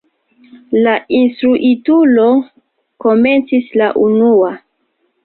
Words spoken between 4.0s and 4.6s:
unua.